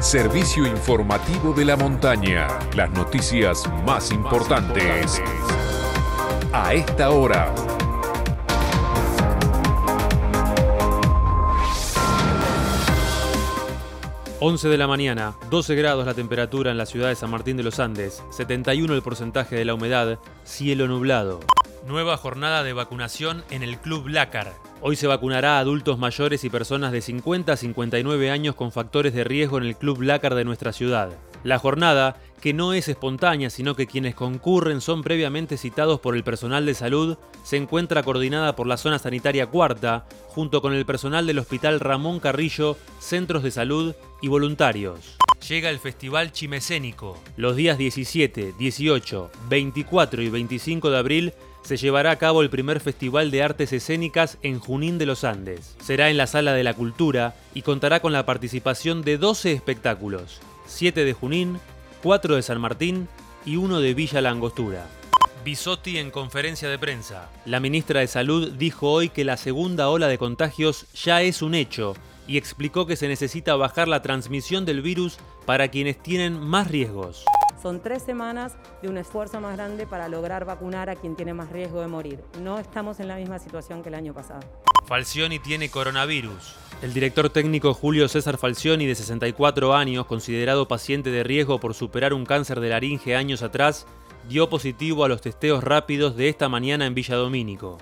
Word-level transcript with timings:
Servicio 0.00 0.64
informativo 0.64 1.52
de 1.52 1.64
la 1.64 1.76
montaña. 1.76 2.46
Las 2.76 2.88
noticias 2.92 3.64
más 3.84 4.12
importantes. 4.12 5.20
A 6.52 6.72
esta 6.72 7.10
hora. 7.10 7.52
...11 14.40 14.68
de 14.68 14.78
la 14.78 14.86
mañana, 14.86 15.34
12 15.50 15.74
grados 15.74 16.06
la 16.06 16.14
temperatura 16.14 16.70
en 16.70 16.78
la 16.78 16.86
ciudad 16.86 17.08
de 17.08 17.16
San 17.16 17.28
Martín 17.28 17.56
de 17.56 17.64
los 17.64 17.80
Andes... 17.80 18.22
...71 18.30 18.92
el 18.92 19.02
porcentaje 19.02 19.56
de 19.56 19.64
la 19.64 19.74
humedad... 19.74 20.20
...cielo 20.44 20.86
nublado... 20.86 21.40
Nueva 21.86 22.16
jornada 22.16 22.64
de 22.64 22.72
vacunación 22.72 23.44
en 23.50 23.62
el 23.62 23.78
Club 23.78 24.08
Lácar. 24.08 24.52
Hoy 24.80 24.96
se 24.96 25.06
vacunará 25.06 25.56
a 25.56 25.60
adultos 25.60 25.98
mayores 25.98 26.44
y 26.44 26.50
personas 26.50 26.92
de 26.92 27.00
50 27.00 27.52
a 27.52 27.56
59 27.56 28.30
años 28.30 28.54
con 28.56 28.72
factores 28.72 29.14
de 29.14 29.24
riesgo 29.24 29.58
en 29.58 29.64
el 29.64 29.76
Club 29.76 30.02
Lácar 30.02 30.34
de 30.34 30.44
nuestra 30.44 30.72
ciudad. 30.72 31.10
La 31.44 31.58
jornada, 31.58 32.16
que 32.40 32.52
no 32.52 32.72
es 32.72 32.88
espontánea, 32.88 33.48
sino 33.48 33.74
que 33.74 33.86
quienes 33.86 34.14
concurren 34.14 34.80
son 34.80 35.02
previamente 35.02 35.56
citados 35.56 36.00
por 36.00 36.16
el 36.16 36.24
personal 36.24 36.66
de 36.66 36.74
salud, 36.74 37.16
se 37.44 37.56
encuentra 37.56 38.02
coordinada 38.02 38.56
por 38.56 38.66
la 38.66 38.76
zona 38.76 38.98
sanitaria 38.98 39.46
cuarta, 39.46 40.04
junto 40.26 40.60
con 40.60 40.74
el 40.74 40.84
personal 40.84 41.26
del 41.26 41.38
Hospital 41.38 41.80
Ramón 41.80 42.18
Carrillo, 42.20 42.76
centros 42.98 43.42
de 43.42 43.52
salud 43.52 43.94
y 44.20 44.28
voluntarios. 44.28 45.18
Llega 45.46 45.70
el 45.70 45.78
Festival 45.78 46.32
Chimecénico. 46.32 47.16
Los 47.36 47.56
días 47.56 47.78
17, 47.78 48.54
18, 48.58 49.30
24 49.48 50.22
y 50.22 50.28
25 50.28 50.90
de 50.90 50.98
abril 50.98 51.32
se 51.62 51.76
llevará 51.76 52.10
a 52.10 52.18
cabo 52.18 52.42
el 52.42 52.50
primer 52.50 52.80
Festival 52.80 53.30
de 53.30 53.42
Artes 53.42 53.72
Escénicas 53.72 54.38
en 54.42 54.58
Junín 54.58 54.98
de 54.98 55.06
los 55.06 55.24
Andes. 55.24 55.76
Será 55.80 56.10
en 56.10 56.16
la 56.16 56.26
Sala 56.26 56.54
de 56.54 56.64
la 56.64 56.74
Cultura 56.74 57.34
y 57.54 57.62
contará 57.62 58.00
con 58.00 58.12
la 58.12 58.26
participación 58.26 59.02
de 59.02 59.16
12 59.16 59.52
espectáculos, 59.52 60.40
7 60.66 61.04
de 61.04 61.12
Junín, 61.12 61.58
4 62.02 62.36
de 62.36 62.42
San 62.42 62.60
Martín 62.60 63.08
y 63.46 63.56
1 63.56 63.80
de 63.80 63.94
Villa 63.94 64.20
Langostura. 64.20 64.86
Bisotti 65.44 65.98
en 65.98 66.10
conferencia 66.10 66.68
de 66.68 66.78
prensa. 66.78 67.30
La 67.46 67.60
ministra 67.60 68.00
de 68.00 68.06
Salud 68.08 68.52
dijo 68.52 68.90
hoy 68.90 69.08
que 69.08 69.24
la 69.24 69.36
segunda 69.36 69.88
ola 69.88 70.08
de 70.08 70.18
contagios 70.18 70.86
ya 70.92 71.22
es 71.22 71.42
un 71.42 71.54
hecho 71.54 71.94
y 72.28 72.36
explicó 72.36 72.86
que 72.86 72.94
se 72.94 73.08
necesita 73.08 73.56
bajar 73.56 73.88
la 73.88 74.02
transmisión 74.02 74.64
del 74.64 74.82
virus 74.82 75.18
para 75.46 75.66
quienes 75.68 76.00
tienen 76.00 76.38
más 76.38 76.68
riesgos. 76.70 77.24
Son 77.60 77.82
tres 77.82 78.02
semanas 78.02 78.56
de 78.82 78.88
un 78.88 78.98
esfuerzo 78.98 79.40
más 79.40 79.56
grande 79.56 79.84
para 79.86 80.08
lograr 80.08 80.44
vacunar 80.44 80.90
a 80.90 80.94
quien 80.94 81.16
tiene 81.16 81.34
más 81.34 81.50
riesgo 81.50 81.80
de 81.80 81.88
morir. 81.88 82.22
No 82.40 82.58
estamos 82.58 83.00
en 83.00 83.08
la 83.08 83.16
misma 83.16 83.40
situación 83.40 83.82
que 83.82 83.88
el 83.88 83.96
año 83.96 84.14
pasado. 84.14 84.40
Falcioni 84.86 85.40
tiene 85.40 85.68
coronavirus. 85.68 86.54
El 86.82 86.94
director 86.94 87.28
técnico 87.30 87.74
Julio 87.74 88.08
César 88.08 88.38
Falcioni, 88.38 88.86
de 88.86 88.94
64 88.94 89.74
años, 89.74 90.06
considerado 90.06 90.68
paciente 90.68 91.10
de 91.10 91.24
riesgo 91.24 91.58
por 91.58 91.74
superar 91.74 92.14
un 92.14 92.24
cáncer 92.24 92.60
de 92.60 92.68
laringe 92.68 93.16
años 93.16 93.42
atrás, 93.42 93.86
dio 94.28 94.48
positivo 94.48 95.04
a 95.04 95.08
los 95.08 95.20
testeos 95.20 95.64
rápidos 95.64 96.16
de 96.16 96.28
esta 96.28 96.48
mañana 96.48 96.86
en 96.86 96.94
Villa 96.94 97.16
Domínico. 97.16 97.78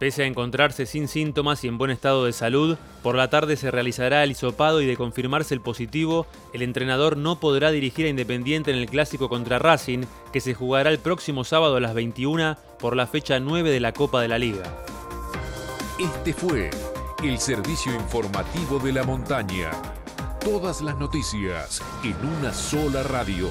Pese 0.00 0.22
a 0.22 0.26
encontrarse 0.26 0.86
sin 0.86 1.08
síntomas 1.08 1.62
y 1.62 1.68
en 1.68 1.76
buen 1.76 1.90
estado 1.90 2.24
de 2.24 2.32
salud, 2.32 2.78
por 3.02 3.16
la 3.16 3.28
tarde 3.28 3.56
se 3.56 3.70
realizará 3.70 4.24
el 4.24 4.30
hisopado 4.30 4.80
y 4.80 4.86
de 4.86 4.96
confirmarse 4.96 5.52
el 5.52 5.60
positivo, 5.60 6.26
el 6.54 6.62
entrenador 6.62 7.18
no 7.18 7.38
podrá 7.38 7.70
dirigir 7.70 8.06
a 8.06 8.08
Independiente 8.08 8.70
en 8.70 8.78
el 8.78 8.88
clásico 8.88 9.28
contra 9.28 9.58
Racing, 9.58 10.04
que 10.32 10.40
se 10.40 10.54
jugará 10.54 10.88
el 10.88 11.00
próximo 11.00 11.44
sábado 11.44 11.76
a 11.76 11.80
las 11.80 11.92
21 11.92 12.56
por 12.78 12.96
la 12.96 13.06
fecha 13.06 13.38
9 13.40 13.70
de 13.70 13.80
la 13.80 13.92
Copa 13.92 14.22
de 14.22 14.28
la 14.28 14.38
Liga. 14.38 14.62
Este 15.98 16.32
fue 16.32 16.70
el 17.22 17.38
servicio 17.38 17.92
informativo 17.94 18.78
de 18.78 18.94
la 18.94 19.02
montaña. 19.02 19.70
Todas 20.42 20.80
las 20.80 20.96
noticias 20.96 21.82
en 22.02 22.16
una 22.38 22.54
sola 22.54 23.02
radio. 23.02 23.50